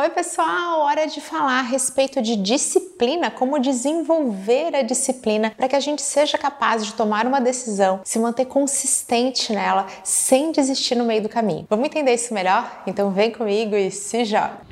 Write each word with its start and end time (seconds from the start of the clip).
Oi, 0.00 0.08
pessoal! 0.08 0.80
Hora 0.80 1.06
de 1.06 1.20
falar 1.20 1.58
a 1.58 1.62
respeito 1.62 2.22
de 2.22 2.34
disciplina, 2.34 3.30
como 3.30 3.58
desenvolver 3.58 4.74
a 4.74 4.80
disciplina 4.80 5.52
para 5.54 5.68
que 5.68 5.76
a 5.76 5.80
gente 5.80 6.00
seja 6.00 6.38
capaz 6.38 6.86
de 6.86 6.94
tomar 6.94 7.26
uma 7.26 7.38
decisão, 7.38 8.00
se 8.02 8.18
manter 8.18 8.46
consistente 8.46 9.52
nela, 9.52 9.86
sem 10.02 10.52
desistir 10.52 10.94
no 10.94 11.04
meio 11.04 11.20
do 11.20 11.28
caminho. 11.28 11.66
Vamos 11.68 11.84
entender 11.84 12.14
isso 12.14 12.32
melhor? 12.32 12.82
Então 12.86 13.10
vem 13.10 13.30
comigo 13.30 13.76
e 13.76 13.90
se 13.90 14.24
joga! 14.24 14.69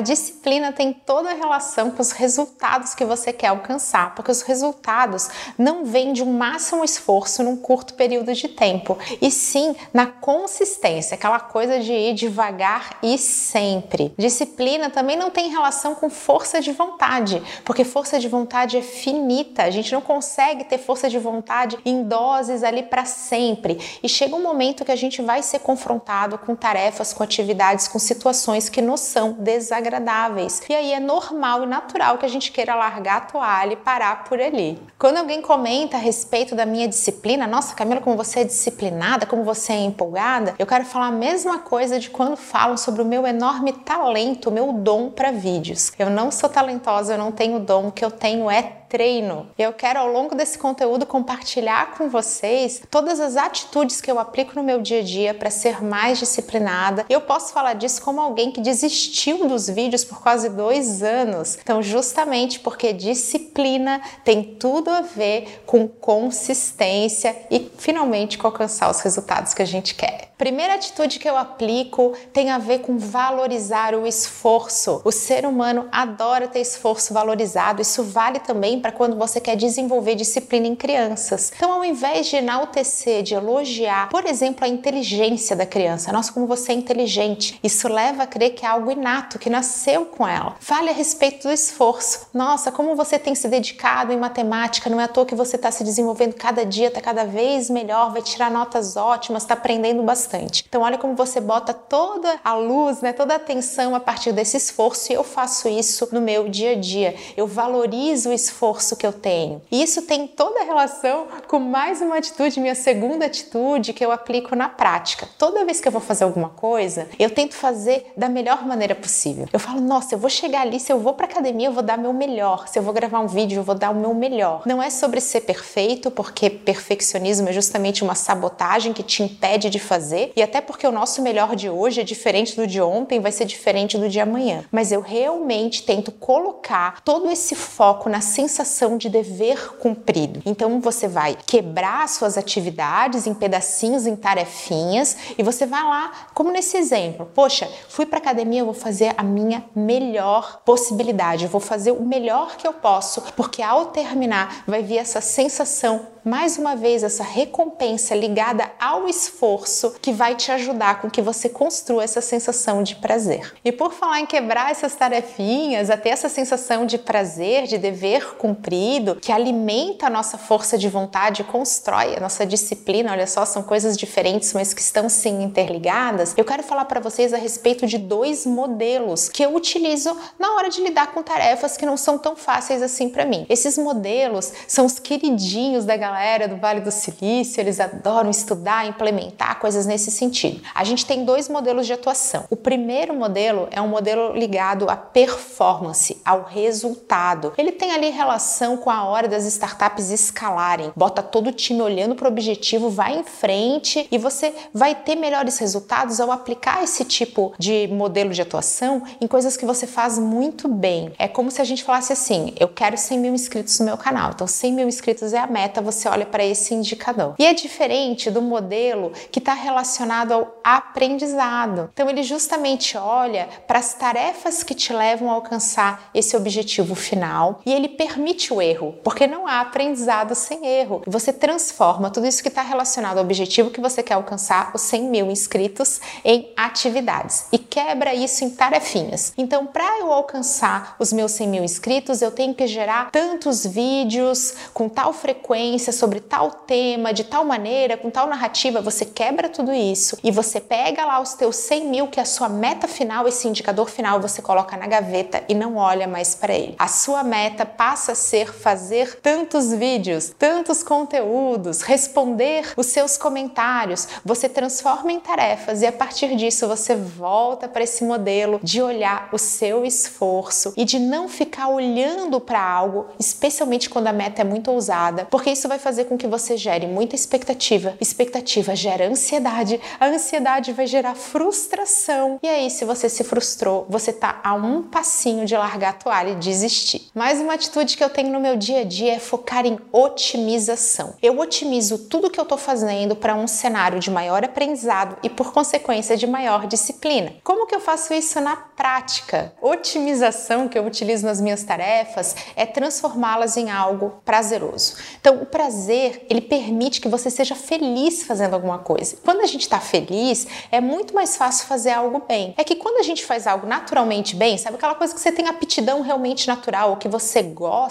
A 0.00 0.02
disciplina 0.02 0.72
tem 0.72 0.94
toda 0.94 1.30
a 1.30 1.34
relação 1.34 1.90
com 1.90 2.00
os 2.00 2.12
resultados 2.12 2.94
que 2.94 3.04
você 3.04 3.34
quer 3.34 3.48
alcançar, 3.48 4.14
porque 4.14 4.30
os 4.30 4.40
resultados 4.40 5.28
não 5.58 5.84
vêm 5.84 6.14
de 6.14 6.22
um 6.22 6.32
máximo 6.32 6.82
esforço 6.82 7.42
num 7.42 7.54
curto 7.54 7.92
período 7.92 8.32
de 8.32 8.48
tempo, 8.48 8.96
e 9.20 9.30
sim 9.30 9.76
na 9.92 10.06
consistência, 10.06 11.16
aquela 11.16 11.38
coisa 11.38 11.80
de 11.80 11.92
ir 11.92 12.14
devagar 12.14 12.96
e 13.02 13.18
sempre. 13.18 14.14
Disciplina 14.16 14.88
também 14.88 15.18
não 15.18 15.28
tem 15.28 15.50
relação 15.50 15.94
com 15.94 16.08
força 16.08 16.62
de 16.62 16.72
vontade, 16.72 17.42
porque 17.62 17.84
força 17.84 18.18
de 18.18 18.26
vontade 18.26 18.78
é 18.78 18.82
finita, 18.82 19.64
a 19.64 19.70
gente 19.70 19.92
não 19.92 20.00
consegue 20.00 20.64
ter 20.64 20.78
força 20.78 21.10
de 21.10 21.18
vontade 21.18 21.78
em 21.84 22.04
doses 22.04 22.62
ali 22.62 22.84
para 22.84 23.04
sempre. 23.04 23.78
E 24.02 24.08
chega 24.08 24.34
um 24.34 24.42
momento 24.42 24.82
que 24.82 24.92
a 24.92 24.96
gente 24.96 25.20
vai 25.20 25.42
ser 25.42 25.58
confrontado 25.58 26.38
com 26.38 26.56
tarefas, 26.56 27.12
com 27.12 27.22
atividades, 27.22 27.86
com 27.86 27.98
situações 27.98 28.70
que 28.70 28.80
nos 28.80 29.00
são 29.00 29.32
desagradáveis 29.32 29.89
desagradáveis. 29.90 30.62
E 30.68 30.74
aí 30.74 30.92
é 30.92 31.00
normal 31.00 31.64
e 31.64 31.66
natural 31.66 32.16
que 32.16 32.24
a 32.24 32.28
gente 32.28 32.52
queira 32.52 32.74
largar 32.74 33.16
a 33.16 33.20
toalha 33.22 33.72
e 33.72 33.76
parar 33.76 34.24
por 34.24 34.40
ali. 34.40 34.80
Quando 34.98 35.18
alguém 35.18 35.42
comenta 35.42 35.96
a 35.96 36.00
respeito 36.00 36.54
da 36.54 36.64
minha 36.64 36.86
disciplina, 36.86 37.46
nossa, 37.46 37.74
Camila, 37.74 38.00
como 38.00 38.16
você 38.16 38.40
é 38.40 38.44
disciplinada, 38.44 39.26
como 39.26 39.42
você 39.42 39.72
é 39.72 39.80
empolgada, 39.80 40.54
eu 40.58 40.66
quero 40.66 40.84
falar 40.84 41.06
a 41.06 41.12
mesma 41.12 41.58
coisa 41.58 41.98
de 41.98 42.08
quando 42.08 42.36
falam 42.36 42.76
sobre 42.76 43.02
o 43.02 43.04
meu 43.04 43.26
enorme 43.26 43.72
talento, 43.72 44.48
o 44.48 44.52
meu 44.52 44.72
dom 44.72 45.10
para 45.10 45.32
vídeos. 45.32 45.92
Eu 45.98 46.08
não 46.08 46.30
sou 46.30 46.48
talentosa, 46.48 47.14
eu 47.14 47.18
não 47.18 47.32
tenho 47.32 47.58
dom, 47.58 47.88
o 47.88 47.92
que 47.92 48.04
eu 48.04 48.10
tenho 48.10 48.50
é 48.50 48.79
treino. 48.90 49.46
Eu 49.56 49.72
quero 49.72 50.00
ao 50.00 50.08
longo 50.08 50.34
desse 50.34 50.58
conteúdo 50.58 51.06
compartilhar 51.06 51.92
com 51.96 52.10
vocês 52.10 52.82
todas 52.90 53.20
as 53.20 53.36
atitudes 53.36 54.00
que 54.00 54.10
eu 54.10 54.18
aplico 54.18 54.56
no 54.56 54.64
meu 54.64 54.82
dia 54.82 54.98
a 54.98 55.02
dia 55.02 55.32
para 55.32 55.48
ser 55.48 55.82
mais 55.82 56.18
disciplinada. 56.18 57.06
Eu 57.08 57.20
posso 57.20 57.52
falar 57.52 57.74
disso 57.74 58.02
como 58.02 58.20
alguém 58.20 58.50
que 58.50 58.60
desistiu 58.60 59.46
dos 59.46 59.68
vídeos 59.70 60.04
por 60.04 60.20
quase 60.20 60.48
dois 60.48 61.02
anos. 61.02 61.56
Então, 61.62 61.80
justamente 61.80 62.58
porque 62.58 62.92
disciplina 62.92 64.02
tem 64.24 64.42
tudo 64.42 64.90
a 64.90 65.02
ver 65.02 65.62
com 65.64 65.86
consistência 65.86 67.36
e 67.48 67.70
finalmente 67.78 68.36
com 68.36 68.48
alcançar 68.48 68.90
os 68.90 69.00
resultados 69.00 69.54
que 69.54 69.62
a 69.62 69.66
gente 69.66 69.94
quer. 69.94 70.30
Primeira 70.36 70.74
atitude 70.74 71.18
que 71.18 71.28
eu 71.28 71.36
aplico 71.36 72.14
tem 72.32 72.50
a 72.50 72.56
ver 72.56 72.78
com 72.78 72.96
valorizar 72.98 73.94
o 73.94 74.06
esforço. 74.06 75.02
O 75.04 75.12
ser 75.12 75.44
humano 75.44 75.86
adora 75.92 76.48
ter 76.48 76.60
esforço 76.60 77.12
valorizado. 77.12 77.82
Isso 77.82 78.02
vale 78.02 78.38
também 78.40 78.79
para 78.80 78.92
quando 78.92 79.16
você 79.16 79.40
quer 79.40 79.56
desenvolver 79.56 80.14
disciplina 80.14 80.66
em 80.66 80.74
crianças. 80.74 81.52
Então, 81.54 81.72
ao 81.72 81.84
invés 81.84 82.26
de 82.26 82.36
enaltecer, 82.36 83.22
de 83.22 83.34
elogiar, 83.34 84.08
por 84.08 84.26
exemplo, 84.26 84.64
a 84.64 84.68
inteligência 84.68 85.54
da 85.54 85.66
criança, 85.66 86.12
nossa, 86.12 86.32
como 86.32 86.46
você 86.46 86.72
é 86.72 86.74
inteligente, 86.74 87.58
isso 87.62 87.88
leva 87.88 88.24
a 88.24 88.26
crer 88.26 88.54
que 88.54 88.64
é 88.64 88.68
algo 88.68 88.90
inato, 88.90 89.38
que 89.38 89.50
nasceu 89.50 90.06
com 90.06 90.26
ela. 90.26 90.56
Fale 90.60 90.90
a 90.90 90.92
respeito 90.92 91.48
do 91.48 91.52
esforço. 91.52 92.28
Nossa, 92.32 92.72
como 92.72 92.96
você 92.96 93.18
tem 93.18 93.34
se 93.34 93.48
dedicado 93.48 94.12
em 94.12 94.16
matemática, 94.16 94.88
não 94.88 95.00
é 95.00 95.04
à 95.04 95.08
toa 95.08 95.26
que 95.26 95.34
você 95.34 95.56
está 95.56 95.70
se 95.70 95.84
desenvolvendo 95.84 96.34
cada 96.34 96.64
dia, 96.64 96.88
está 96.88 97.00
cada 97.00 97.24
vez 97.24 97.68
melhor, 97.68 98.12
vai 98.12 98.22
tirar 98.22 98.50
notas 98.50 98.96
ótimas, 98.96 99.42
está 99.42 99.54
aprendendo 99.54 100.02
bastante. 100.02 100.64
Então 100.68 100.82
olha 100.82 100.98
como 100.98 101.14
você 101.14 101.40
bota 101.40 101.74
toda 101.74 102.40
a 102.42 102.54
luz, 102.54 103.00
né, 103.00 103.12
toda 103.12 103.34
a 103.34 103.36
atenção 103.36 103.94
a 103.94 104.00
partir 104.00 104.32
desse 104.32 104.56
esforço 104.56 105.12
e 105.12 105.14
eu 105.14 105.24
faço 105.24 105.68
isso 105.68 106.08
no 106.12 106.20
meu 106.20 106.48
dia 106.48 106.72
a 106.72 106.74
dia. 106.74 107.14
Eu 107.36 107.46
valorizo 107.46 108.30
o 108.30 108.32
esforço 108.32 108.69
que 108.96 109.06
eu 109.06 109.12
tenho. 109.12 109.62
E 109.70 109.82
isso 109.82 110.02
tem 110.02 110.26
toda 110.26 110.60
a 110.60 110.64
relação 110.64 111.26
com 111.46 111.58
mais 111.58 112.00
uma 112.00 112.16
atitude, 112.16 112.60
minha 112.60 112.74
segunda 112.74 113.26
atitude 113.26 113.92
que 113.92 114.04
eu 114.04 114.12
aplico 114.12 114.54
na 114.54 114.68
prática. 114.68 115.28
Toda 115.38 115.64
vez 115.64 115.80
que 115.80 115.88
eu 115.88 115.92
vou 115.92 116.00
fazer 116.00 116.24
alguma 116.24 116.48
coisa, 116.50 117.08
eu 117.18 117.30
tento 117.30 117.54
fazer 117.54 118.12
da 118.16 118.28
melhor 118.28 118.66
maneira 118.66 118.94
possível. 118.94 119.46
Eu 119.52 119.58
falo, 119.58 119.80
nossa, 119.80 120.14
eu 120.14 120.18
vou 120.18 120.30
chegar 120.30 120.62
ali, 120.62 120.78
se 120.78 120.92
eu 120.92 120.98
vou 120.98 121.14
para 121.14 121.26
academia, 121.26 121.68
eu 121.68 121.72
vou 121.72 121.82
dar 121.82 121.98
meu 121.98 122.12
melhor. 122.12 122.68
Se 122.68 122.78
eu 122.78 122.82
vou 122.82 122.92
gravar 122.94 123.20
um 123.20 123.26
vídeo, 123.26 123.58
eu 123.58 123.62
vou 123.62 123.74
dar 123.74 123.90
o 123.90 123.94
meu 123.94 124.14
melhor. 124.14 124.62
Não 124.66 124.82
é 124.82 124.88
sobre 124.88 125.20
ser 125.20 125.42
perfeito, 125.42 126.10
porque 126.10 126.48
perfeccionismo 126.48 127.48
é 127.48 127.52
justamente 127.52 128.04
uma 128.04 128.14
sabotagem 128.14 128.92
que 128.92 129.02
te 129.02 129.22
impede 129.22 129.68
de 129.68 129.78
fazer, 129.78 130.32
e 130.36 130.42
até 130.42 130.60
porque 130.60 130.86
o 130.86 130.92
nosso 130.92 131.22
melhor 131.22 131.56
de 131.56 131.68
hoje 131.68 132.00
é 132.00 132.04
diferente 132.04 132.56
do 132.56 132.66
de 132.66 132.80
ontem, 132.80 133.20
vai 133.20 133.32
ser 133.32 133.44
diferente 133.44 133.98
do 133.98 134.08
de 134.08 134.20
amanhã. 134.20 134.64
Mas 134.70 134.92
eu 134.92 135.00
realmente 135.00 135.82
tento 135.82 136.12
colocar 136.12 137.00
todo 137.02 137.30
esse 137.30 137.54
foco 137.54 138.08
na 138.08 138.20
sensação 138.20 138.59
de 138.96 139.08
dever 139.08 139.76
cumprido. 139.78 140.42
Então 140.44 140.80
você 140.80 141.08
vai 141.08 141.36
quebrar 141.46 142.08
suas 142.08 142.36
atividades 142.36 143.26
em 143.26 143.34
pedacinhos, 143.34 144.06
em 144.06 144.16
tarefinhas, 144.16 145.16
e 145.36 145.42
você 145.42 145.66
vai 145.66 145.82
lá, 145.82 146.12
como 146.34 146.50
nesse 146.50 146.76
exemplo, 146.76 147.30
poxa, 147.34 147.68
fui 147.88 148.06
para 148.06 148.18
academia, 148.18 148.60
eu 148.60 148.64
vou 148.64 148.74
fazer 148.74 149.14
a 149.16 149.22
minha 149.22 149.64
melhor 149.74 150.62
possibilidade, 150.64 151.44
eu 151.44 151.50
vou 151.50 151.60
fazer 151.60 151.92
o 151.92 152.02
melhor 152.02 152.56
que 152.56 152.66
eu 152.66 152.72
posso, 152.72 153.22
porque 153.36 153.62
ao 153.62 153.86
terminar 153.86 154.64
vai 154.66 154.82
vir 154.82 154.98
essa 154.98 155.20
sensação 155.20 156.06
mais 156.24 156.58
uma 156.58 156.76
vez 156.76 157.02
essa 157.02 157.22
recompensa 157.22 158.14
ligada 158.14 158.70
ao 158.78 159.08
esforço 159.08 159.94
que 160.00 160.12
vai 160.12 160.34
te 160.34 160.52
ajudar 160.52 161.00
com 161.00 161.10
que 161.10 161.22
você 161.22 161.48
construa 161.48 162.04
essa 162.04 162.20
sensação 162.20 162.82
de 162.82 162.96
prazer. 162.96 163.54
E 163.64 163.72
por 163.72 163.92
falar 163.92 164.20
em 164.20 164.26
quebrar 164.26 164.70
essas 164.70 164.94
tarefinhas, 164.94 165.90
até 165.90 166.10
essa 166.10 166.28
sensação 166.28 166.84
de 166.84 166.98
prazer, 166.98 167.66
de 167.66 167.78
dever 167.78 168.36
cumprido, 168.50 169.16
que 169.16 169.30
alimenta 169.30 170.06
a 170.06 170.10
nossa 170.10 170.36
força 170.36 170.76
de 170.76 170.88
vontade, 170.88 171.44
constrói 171.44 172.16
a 172.16 172.20
nossa 172.20 172.44
disciplina, 172.44 173.12
olha 173.12 173.26
só, 173.26 173.44
são 173.44 173.62
coisas 173.62 173.96
diferentes, 173.96 174.52
mas 174.52 174.74
que 174.74 174.80
estão 174.80 175.08
sim 175.08 175.42
interligadas. 175.42 176.34
Eu 176.36 176.44
quero 176.44 176.62
falar 176.62 176.84
para 176.86 177.00
vocês 177.00 177.32
a 177.32 177.36
respeito 177.36 177.86
de 177.86 177.96
dois 177.96 178.44
modelos 178.44 179.28
que 179.28 179.42
eu 179.42 179.54
utilizo 179.54 180.16
na 180.38 180.54
hora 180.54 180.68
de 180.68 180.80
lidar 180.82 181.12
com 181.12 181.22
tarefas 181.22 181.76
que 181.76 181.86
não 181.86 181.96
são 181.96 182.18
tão 182.18 182.34
fáceis 182.34 182.82
assim 182.82 183.08
para 183.08 183.24
mim. 183.24 183.46
Esses 183.48 183.78
modelos 183.78 184.52
são 184.66 184.84
os 184.84 184.98
queridinhos 184.98 185.84
da 185.84 185.96
galera 185.96 186.48
do 186.48 186.56
Vale 186.56 186.80
do 186.80 186.90
Silício, 186.90 187.60
eles 187.60 187.78
adoram 187.78 188.30
estudar, 188.30 188.86
implementar 188.86 189.60
coisas 189.60 189.86
nesse 189.86 190.10
sentido. 190.10 190.60
A 190.74 190.82
gente 190.82 191.06
tem 191.06 191.24
dois 191.24 191.48
modelos 191.48 191.86
de 191.86 191.92
atuação. 191.92 192.44
O 192.50 192.56
primeiro 192.56 193.14
modelo 193.14 193.68
é 193.70 193.80
um 193.80 193.88
modelo 193.88 194.32
ligado 194.32 194.90
à 194.90 194.96
performance, 194.96 196.20
ao 196.24 196.42
resultado. 196.42 197.52
Ele 197.56 197.70
tem 197.70 197.92
ali 197.92 198.10
relação 198.10 198.39
com 198.82 198.90
a 198.90 199.04
hora 199.04 199.28
das 199.28 199.44
startups 199.44 200.10
escalarem. 200.10 200.92
Bota 200.96 201.22
todo 201.22 201.48
o 201.48 201.52
time 201.52 201.82
olhando 201.82 202.14
para 202.14 202.26
o 202.26 202.30
objetivo, 202.30 202.88
vai 202.88 203.18
em 203.18 203.22
frente 203.22 204.08
e 204.10 204.18
você 204.18 204.54
vai 204.72 204.94
ter 204.94 205.14
melhores 205.14 205.58
resultados 205.58 206.20
ao 206.20 206.32
aplicar 206.32 206.82
esse 206.82 207.04
tipo 207.04 207.52
de 207.58 207.88
modelo 207.88 208.30
de 208.30 208.40
atuação 208.40 209.02
em 209.20 209.26
coisas 209.26 209.56
que 209.56 209.66
você 209.66 209.86
faz 209.86 210.18
muito 210.18 210.68
bem. 210.68 211.12
É 211.18 211.28
como 211.28 211.50
se 211.50 211.60
a 211.60 211.64
gente 211.64 211.84
falasse 211.84 212.12
assim: 212.12 212.54
eu 212.58 212.68
quero 212.68 212.96
100 212.96 213.18
mil 213.18 213.34
inscritos 213.34 213.78
no 213.78 213.84
meu 213.86 213.96
canal. 213.96 214.30
Então, 214.34 214.46
100 214.46 214.72
mil 214.72 214.88
inscritos 214.88 215.32
é 215.32 215.38
a 215.38 215.46
meta, 215.46 215.82
você 215.82 216.08
olha 216.08 216.24
para 216.24 216.44
esse 216.44 216.74
indicador. 216.74 217.34
E 217.38 217.44
é 217.44 217.52
diferente 217.52 218.30
do 218.30 218.40
modelo 218.40 219.12
que 219.30 219.38
está 219.38 219.52
relacionado 219.52 220.32
ao 220.32 220.60
aprendizado. 220.64 221.90
Então, 221.92 222.08
ele 222.08 222.22
justamente 222.22 222.96
olha 222.96 223.48
para 223.66 223.78
as 223.78 223.94
tarefas 223.94 224.62
que 224.62 224.74
te 224.74 224.92
levam 224.92 225.30
a 225.30 225.34
alcançar 225.34 226.10
esse 226.14 226.36
objetivo 226.36 226.94
final 226.94 227.60
e 227.66 227.72
ele 227.72 227.88
permite 227.88 228.19
o 228.50 228.62
erro, 228.62 228.94
porque 229.02 229.26
não 229.26 229.46
há 229.46 229.60
aprendizado 229.60 230.34
sem 230.34 230.66
erro. 230.66 231.02
Você 231.06 231.32
transforma 231.32 232.10
tudo 232.10 232.26
isso 232.26 232.42
que 232.42 232.48
está 232.48 232.62
relacionado 232.62 233.18
ao 233.18 233.24
objetivo 233.24 233.70
que 233.70 233.80
você 233.80 234.02
quer 234.02 234.14
alcançar, 234.14 234.70
os 234.74 234.82
100 234.82 235.02
mil 235.04 235.30
inscritos, 235.30 236.00
em 236.24 236.52
atividades 236.56 237.46
e 237.52 237.58
quebra 237.58 238.14
isso 238.14 238.44
em 238.44 238.50
tarefinhas. 238.50 239.32
Então, 239.36 239.66
para 239.66 239.98
eu 239.98 240.12
alcançar 240.12 240.96
os 240.98 241.12
meus 241.12 241.32
100 241.32 241.48
mil 241.48 241.64
inscritos, 241.64 242.22
eu 242.22 242.30
tenho 242.30 242.54
que 242.54 242.66
gerar 242.66 243.10
tantos 243.10 243.64
vídeos 243.66 244.54
com 244.72 244.88
tal 244.88 245.12
frequência 245.12 245.92
sobre 245.92 246.20
tal 246.20 246.50
tema, 246.50 247.12
de 247.12 247.24
tal 247.24 247.44
maneira, 247.44 247.96
com 247.96 248.10
tal 248.10 248.26
narrativa, 248.26 248.80
você 248.80 249.04
quebra 249.04 249.48
tudo 249.48 249.72
isso 249.72 250.18
e 250.22 250.30
você 250.30 250.60
pega 250.60 251.04
lá 251.04 251.20
os 251.20 251.34
teus 251.34 251.56
100 251.56 251.86
mil, 251.86 252.08
que 252.08 252.20
é 252.20 252.22
a 252.22 252.26
sua 252.26 252.48
meta 252.48 252.86
final, 252.86 253.26
esse 253.26 253.48
indicador 253.48 253.88
final, 253.88 254.20
você 254.20 254.40
coloca 254.42 254.76
na 254.76 254.86
gaveta 254.86 255.42
e 255.48 255.54
não 255.54 255.76
olha 255.76 256.06
mais 256.06 256.34
para 256.34 256.54
ele. 256.54 256.74
A 256.78 256.88
sua 256.88 257.22
meta 257.22 257.64
passa 257.64 258.09
a 258.10 258.14
ser 258.14 258.52
fazer 258.52 259.20
tantos 259.20 259.72
vídeos, 259.72 260.32
tantos 260.38 260.82
conteúdos, 260.82 261.82
responder 261.82 262.72
os 262.76 262.86
seus 262.86 263.16
comentários. 263.16 264.08
Você 264.24 264.48
transforma 264.48 265.12
em 265.12 265.20
tarefas 265.20 265.82
e 265.82 265.86
a 265.86 265.92
partir 265.92 266.34
disso 266.36 266.66
você 266.66 266.96
volta 266.96 267.68
para 267.68 267.84
esse 267.84 268.04
modelo 268.04 268.60
de 268.62 268.82
olhar 268.82 269.28
o 269.32 269.38
seu 269.38 269.84
esforço 269.84 270.72
e 270.76 270.84
de 270.84 270.98
não 270.98 271.28
ficar 271.28 271.68
olhando 271.68 272.40
para 272.40 272.62
algo, 272.62 273.06
especialmente 273.18 273.88
quando 273.88 274.08
a 274.08 274.12
meta 274.12 274.42
é 274.42 274.44
muito 274.44 274.70
ousada, 274.70 275.26
porque 275.30 275.50
isso 275.50 275.68
vai 275.68 275.78
fazer 275.78 276.04
com 276.04 276.18
que 276.18 276.26
você 276.26 276.56
gere 276.56 276.86
muita 276.86 277.14
expectativa. 277.14 277.94
Expectativa 278.00 278.74
gera 278.74 279.08
ansiedade, 279.08 279.80
a 279.98 280.06
ansiedade 280.06 280.72
vai 280.72 280.86
gerar 280.86 281.14
frustração. 281.14 282.38
E 282.42 282.48
aí, 282.48 282.70
se 282.70 282.84
você 282.84 283.08
se 283.08 283.22
frustrou, 283.22 283.86
você 283.88 284.12
tá 284.12 284.40
a 284.42 284.54
um 284.54 284.82
passinho 284.82 285.46
de 285.46 285.56
largar 285.56 285.90
a 285.90 285.92
toalha 285.92 286.30
e 286.30 286.36
desistir. 286.36 287.08
Mais 287.14 287.40
uma 287.40 287.54
atitude 287.54 287.96
que 288.00 288.04
eu 288.04 288.08
tenho 288.08 288.32
no 288.32 288.40
meu 288.40 288.56
dia 288.56 288.80
a 288.80 288.84
dia 288.84 289.16
é 289.16 289.18
focar 289.18 289.66
em 289.66 289.78
otimização. 289.92 291.12
Eu 291.20 291.38
otimizo 291.38 291.98
tudo 292.08 292.30
que 292.30 292.40
eu 292.40 292.46
tô 292.46 292.56
fazendo 292.56 293.14
para 293.14 293.34
um 293.34 293.46
cenário 293.46 294.00
de 294.00 294.10
maior 294.10 294.42
aprendizado 294.42 295.18
e, 295.22 295.28
por 295.28 295.52
consequência, 295.52 296.16
de 296.16 296.26
maior 296.26 296.66
disciplina. 296.66 297.34
Como 297.44 297.66
que 297.66 297.74
eu 297.74 297.80
faço 297.80 298.14
isso 298.14 298.40
na 298.40 298.56
prática? 298.56 299.52
Otimização 299.60 300.66
que 300.66 300.78
eu 300.78 300.86
utilizo 300.86 301.26
nas 301.26 301.42
minhas 301.42 301.62
tarefas 301.62 302.34
é 302.56 302.64
transformá-las 302.64 303.58
em 303.58 303.70
algo 303.70 304.14
prazeroso. 304.24 304.94
Então, 305.20 305.42
o 305.42 305.44
prazer, 305.44 306.24
ele 306.30 306.40
permite 306.40 307.02
que 307.02 307.08
você 307.08 307.28
seja 307.28 307.54
feliz 307.54 308.22
fazendo 308.22 308.54
alguma 308.54 308.78
coisa. 308.78 309.18
Quando 309.22 309.42
a 309.42 309.46
gente 309.46 309.60
está 309.60 309.78
feliz, 309.78 310.46
é 310.72 310.80
muito 310.80 311.14
mais 311.14 311.36
fácil 311.36 311.66
fazer 311.66 311.90
algo 311.90 312.22
bem. 312.26 312.54
É 312.56 312.64
que 312.64 312.76
quando 312.76 312.96
a 312.96 313.02
gente 313.02 313.26
faz 313.26 313.46
algo 313.46 313.66
naturalmente 313.66 314.34
bem, 314.34 314.56
sabe 314.56 314.76
aquela 314.76 314.94
coisa 314.94 315.12
que 315.12 315.20
você 315.20 315.30
tem 315.30 315.46
aptidão 315.46 316.00
realmente 316.00 316.48
natural, 316.48 316.92
ou 316.92 316.96
que 316.96 317.06
você 317.06 317.42
gosta, 317.42 317.89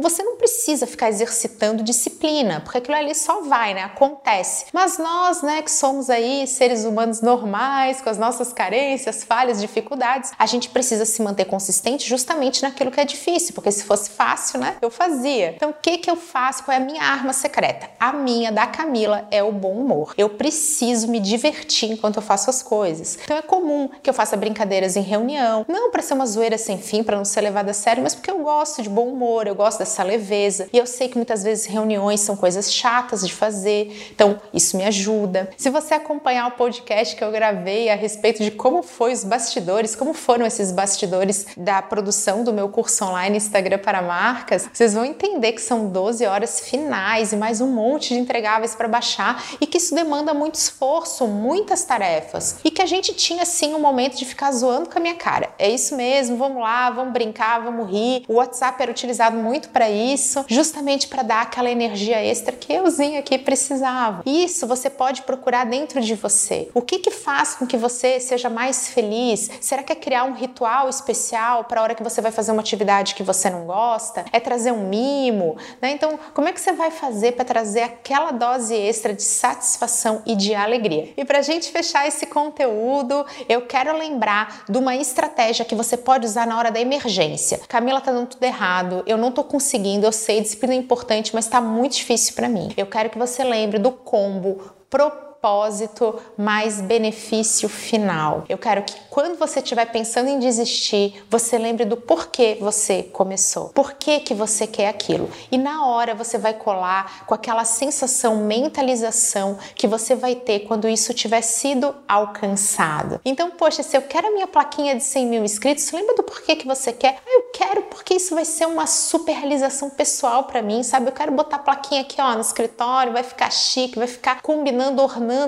você 0.00 0.22
não 0.22 0.36
precisa 0.36 0.86
ficar 0.86 1.08
exercitando 1.08 1.82
disciplina, 1.82 2.60
porque 2.60 2.78
aquilo 2.78 2.96
ali 2.96 3.14
só 3.14 3.42
vai, 3.42 3.74
né? 3.74 3.82
Acontece. 3.82 4.66
Mas 4.72 4.98
nós, 4.98 5.42
né, 5.42 5.62
que 5.62 5.70
somos 5.70 6.10
aí 6.10 6.46
seres 6.46 6.84
humanos 6.84 7.20
normais, 7.20 8.00
com 8.00 8.10
as 8.10 8.18
nossas 8.18 8.52
carências, 8.52 9.24
falhas, 9.24 9.60
dificuldades, 9.60 10.32
a 10.38 10.46
gente 10.46 10.70
precisa 10.70 11.04
se 11.04 11.22
manter 11.22 11.44
consistente 11.44 12.08
justamente 12.08 12.62
naquilo 12.62 12.90
que 12.90 13.00
é 13.00 13.04
difícil, 13.04 13.54
porque 13.54 13.70
se 13.70 13.84
fosse 13.84 14.10
fácil, 14.10 14.60
né, 14.60 14.76
eu 14.80 14.90
fazia. 14.90 15.52
Então, 15.56 15.70
o 15.70 15.74
que 15.74 15.98
que 15.98 16.10
eu 16.10 16.16
faço? 16.16 16.64
Qual 16.64 16.74
é 16.74 16.80
a 16.80 16.84
minha 16.84 17.02
arma 17.02 17.32
secreta? 17.32 17.88
A 17.98 18.12
minha, 18.12 18.50
da 18.52 18.66
Camila, 18.66 19.26
é 19.30 19.42
o 19.42 19.52
bom 19.52 19.72
humor. 19.72 20.14
Eu 20.16 20.30
preciso 20.30 21.08
me 21.08 21.20
divertir 21.20 21.90
enquanto 21.90 22.16
eu 22.16 22.22
faço 22.22 22.50
as 22.50 22.62
coisas. 22.62 23.18
Então, 23.22 23.36
é 23.36 23.42
comum 23.42 23.88
que 24.02 24.08
eu 24.08 24.14
faça 24.14 24.36
brincadeiras 24.36 24.96
em 24.96 25.02
reunião, 25.02 25.64
não 25.68 25.90
para 25.90 26.02
ser 26.02 26.14
uma 26.14 26.26
zoeira 26.26 26.58
sem 26.58 26.78
fim, 26.78 27.02
para 27.02 27.16
não 27.16 27.24
ser 27.24 27.40
levada 27.40 27.70
a 27.70 27.74
sério, 27.74 28.02
mas 28.02 28.14
porque 28.14 28.30
eu 28.30 28.38
gosto 28.38 28.82
de 28.82 28.88
bom 28.88 29.08
humor, 29.08 29.27
eu 29.46 29.54
gosto 29.54 29.78
dessa 29.78 30.02
leveza. 30.02 30.68
E 30.72 30.78
eu 30.78 30.86
sei 30.86 31.08
que 31.08 31.16
muitas 31.16 31.42
vezes 31.42 31.66
reuniões 31.66 32.20
são 32.20 32.36
coisas 32.36 32.72
chatas 32.72 33.26
de 33.26 33.32
fazer, 33.32 34.10
então 34.10 34.40
isso 34.52 34.76
me 34.76 34.84
ajuda. 34.84 35.50
Se 35.56 35.70
você 35.70 35.94
acompanhar 35.94 36.48
o 36.48 36.52
podcast 36.52 37.14
que 37.14 37.22
eu 37.22 37.30
gravei 37.30 37.90
a 37.90 37.94
respeito 37.94 38.42
de 38.42 38.50
como 38.50 38.82
foi 38.82 39.12
os 39.12 39.24
bastidores, 39.24 39.94
como 39.94 40.14
foram 40.14 40.46
esses 40.46 40.72
bastidores 40.72 41.46
da 41.56 41.82
produção 41.82 42.42
do 42.42 42.52
meu 42.52 42.68
curso 42.68 43.04
online 43.04 43.36
Instagram 43.36 43.78
para 43.78 44.00
marcas, 44.00 44.68
vocês 44.72 44.94
vão 44.94 45.04
entender 45.04 45.52
que 45.52 45.60
são 45.60 45.88
12 45.88 46.24
horas 46.26 46.60
finais 46.60 47.32
e 47.32 47.36
mais 47.36 47.60
um 47.60 47.68
monte 47.68 48.14
de 48.14 48.20
entregáveis 48.20 48.74
para 48.74 48.88
baixar 48.88 49.44
e 49.60 49.66
que 49.66 49.78
isso 49.78 49.94
demanda 49.94 50.32
muito 50.32 50.54
esforço, 50.54 51.26
muitas 51.26 51.84
tarefas. 51.84 52.58
E 52.64 52.70
que 52.70 52.82
a 52.82 52.86
gente 52.86 53.14
tinha 53.14 53.44
sim 53.44 53.74
um 53.74 53.80
momento 53.80 54.16
de 54.16 54.24
ficar 54.24 54.52
zoando 54.52 54.88
com 54.88 54.98
a 54.98 55.02
minha 55.02 55.14
cara. 55.14 55.50
É 55.58 55.68
isso 55.68 55.96
mesmo, 55.96 56.36
vamos 56.36 56.62
lá, 56.62 56.90
vamos 56.90 57.12
brincar, 57.12 57.60
vamos 57.60 57.90
rir. 57.90 58.24
O 58.28 58.34
WhatsApp 58.34 58.82
era 58.82 58.90
utilizado 58.90 59.17
muito 59.30 59.70
para 59.70 59.90
isso, 59.90 60.44
justamente 60.48 61.08
para 61.08 61.22
dar 61.22 61.42
aquela 61.42 61.70
energia 61.70 62.22
extra 62.24 62.54
que 62.54 62.72
euzinho 62.72 63.18
aqui 63.18 63.38
precisava. 63.38 64.22
Isso 64.24 64.66
você 64.66 64.88
pode 64.88 65.22
procurar 65.22 65.64
dentro 65.66 66.00
de 66.00 66.14
você. 66.14 66.68
O 66.74 66.80
que 66.80 66.98
que 66.98 67.10
faz 67.10 67.54
com 67.54 67.66
que 67.66 67.76
você 67.76 68.20
seja 68.20 68.48
mais 68.48 68.88
feliz? 68.88 69.50
Será 69.60 69.82
que 69.82 69.92
é 69.92 69.96
criar 69.96 70.24
um 70.24 70.32
ritual 70.32 70.88
especial 70.88 71.64
para 71.64 71.80
a 71.80 71.82
hora 71.82 71.94
que 71.94 72.02
você 72.02 72.20
vai 72.20 72.30
fazer 72.30 72.52
uma 72.52 72.60
atividade 72.60 73.14
que 73.14 73.22
você 73.22 73.50
não 73.50 73.66
gosta? 73.66 74.24
É 74.32 74.40
trazer 74.40 74.72
um 74.72 74.88
mimo? 74.88 75.56
Né? 75.80 75.90
Então, 75.90 76.18
como 76.32 76.48
é 76.48 76.52
que 76.52 76.60
você 76.60 76.72
vai 76.72 76.90
fazer 76.90 77.32
para 77.32 77.44
trazer 77.44 77.82
aquela 77.82 78.30
dose 78.30 78.74
extra 78.74 79.12
de 79.12 79.22
satisfação 79.22 80.22
e 80.24 80.34
de 80.36 80.54
alegria? 80.54 81.12
E 81.16 81.24
para 81.24 81.38
a 81.38 81.42
gente 81.42 81.70
fechar 81.70 82.06
esse 82.06 82.26
conteúdo, 82.26 83.24
eu 83.48 83.62
quero 83.62 83.96
lembrar 83.96 84.64
de 84.68 84.78
uma 84.78 84.96
estratégia 84.96 85.64
que 85.64 85.74
você 85.74 85.96
pode 85.96 86.26
usar 86.26 86.46
na 86.46 86.56
hora 86.58 86.70
da 86.70 86.80
emergência. 86.80 87.60
Camila, 87.68 88.00
tá 88.00 88.12
dando 88.12 88.28
tudo 88.28 88.42
errado, 88.42 89.02
eu 89.08 89.16
não 89.16 89.32
tô 89.32 89.42
conseguindo, 89.42 90.06
eu 90.06 90.12
sei, 90.12 90.40
disciplina 90.42 90.74
é 90.74 90.76
importante, 90.76 91.34
mas 91.34 91.48
tá 91.48 91.60
muito 91.60 91.96
difícil 91.96 92.34
para 92.34 92.48
mim. 92.48 92.68
Eu 92.76 92.86
quero 92.86 93.08
que 93.08 93.18
você 93.18 93.42
lembre 93.42 93.78
do 93.78 93.90
combo 93.90 94.74
propósito 94.90 95.27
propósito 95.40 96.20
mais 96.36 96.80
benefício 96.80 97.68
final. 97.68 98.44
Eu 98.48 98.58
quero 98.58 98.82
que 98.82 98.94
quando 99.08 99.38
você 99.38 99.60
estiver 99.60 99.86
pensando 99.86 100.28
em 100.28 100.38
desistir, 100.38 101.24
você 101.30 101.56
lembre 101.56 101.84
do 101.84 101.96
porquê 101.96 102.58
você 102.60 103.04
começou. 103.04 103.68
Por 103.68 103.94
que 103.94 104.20
que 104.20 104.34
você 104.34 104.66
quer 104.66 104.88
aquilo? 104.88 105.30
E 105.50 105.56
na 105.56 105.86
hora 105.86 106.14
você 106.14 106.38
vai 106.38 106.54
colar 106.54 107.24
com 107.26 107.34
aquela 107.34 107.64
sensação, 107.64 108.36
mentalização 108.36 109.58
que 109.74 109.86
você 109.86 110.14
vai 110.14 110.34
ter 110.34 110.60
quando 110.60 110.88
isso 110.88 111.14
tiver 111.14 111.42
sido 111.42 111.94
alcançado. 112.08 113.20
Então, 113.24 113.50
poxa, 113.50 113.82
se 113.82 113.96
eu 113.96 114.02
quero 114.02 114.28
a 114.28 114.32
minha 114.32 114.46
plaquinha 114.46 114.96
de 114.96 115.04
100 115.04 115.26
mil 115.26 115.44
inscritos, 115.44 115.90
lembra 115.92 116.16
do 116.16 116.22
porquê 116.22 116.56
que 116.56 116.66
você 116.66 116.92
quer? 116.92 117.20
Ah, 117.24 117.30
eu 117.30 117.42
quero 117.52 117.82
porque 117.82 118.14
isso 118.14 118.34
vai 118.34 118.44
ser 118.44 118.66
uma 118.66 118.86
super 118.86 119.32
realização 119.32 119.88
pessoal 119.88 120.44
para 120.44 120.62
mim, 120.62 120.82
sabe? 120.82 121.08
Eu 121.08 121.12
quero 121.12 121.32
botar 121.32 121.56
a 121.56 121.60
plaquinha 121.60 122.00
aqui, 122.00 122.20
ó, 122.20 122.34
no 122.34 122.40
escritório, 122.40 123.12
vai 123.12 123.22
ficar 123.22 123.50
chique, 123.50 123.98
vai 123.98 124.08
ficar 124.08 124.42
combinando, 124.42 125.00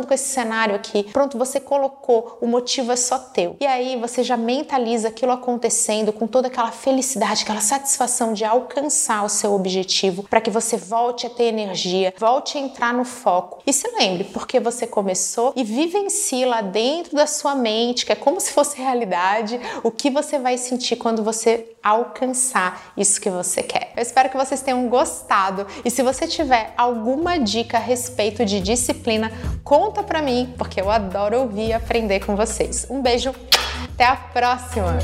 com 0.07 0.15
esse 0.15 0.29
cenário 0.29 0.75
aqui. 0.75 1.05
Pronto, 1.05 1.39
você 1.39 1.59
colocou, 1.59 2.39
o 2.41 2.47
motivo 2.47 2.93
é 2.93 2.97
só 2.97 3.19
teu. 3.19 3.57
E 3.61 3.67
aí 3.67 3.97
você 3.97 4.23
já 4.23 4.37
mentaliza 4.37 5.09
aquilo 5.09 5.33
acontecendo 5.33 6.13
com 6.13 6.27
toda 6.27 6.49
aquela 6.49 6.71
felicidade, 6.71 7.43
aquela 7.43 7.61
satisfação 7.61 8.33
de 8.33 8.45
alcançar 8.45 9.25
o 9.25 9.29
seu 9.29 9.55
objetivo, 9.55 10.25
para 10.25 10.41
que 10.41 10.51
você 10.51 10.77
volte 10.77 11.27
a 11.27 11.31
ter 11.31 11.45
energia, 11.45 12.13
volte 12.19 12.59
a 12.59 12.61
entrar 12.61 12.93
no 12.93 13.05
foco. 13.05 13.63
E 13.67 13.73
se 13.73 13.89
lembre, 13.97 14.25
porque 14.25 14.61
você 14.61 14.87
começou 14.87 15.53
e 15.57 15.65
vivencie 15.65 16.45
lá 16.45 16.61
dentro 16.61 17.17
da 17.17 17.27
sua 17.27 17.55
mente, 17.55 18.05
que 18.05 18.13
é 18.13 18.17
como 18.17 18.41
se 18.41 18.53
fosse 18.53 18.77
realidade, 18.77 19.61
o 19.83 19.91
que 19.91 20.11
você 20.11 20.39
vai 20.39 20.59
sentir 20.59 20.97
quando 20.97 21.23
você 21.23 21.75
alcançar 21.83 22.93
isso 22.97 23.21
que 23.21 23.31
você 23.31 23.63
quer. 23.63 23.93
Eu 23.97 24.03
espero 24.03 24.29
que 24.29 24.37
vocês 24.37 24.61
tenham 24.61 24.89
gostado 24.89 25.67
e 25.85 25.91
se 25.91 26.03
você 26.03 26.27
tiver 26.27 26.75
alguma 26.77 27.39
dica 27.39 27.79
a 27.79 27.81
respeito 27.81 28.45
de 28.45 28.61
disciplina, 28.61 29.33
Conta 29.71 30.03
pra 30.03 30.21
mim, 30.21 30.53
porque 30.59 30.81
eu 30.81 30.91
adoro 30.91 31.43
ouvir 31.43 31.69
e 31.69 31.73
aprender 31.73 32.27
com 32.27 32.35
vocês. 32.35 32.89
Um 32.91 33.01
beijo, 33.01 33.33
até 33.95 34.05
a 34.05 34.17
próxima! 34.17 34.99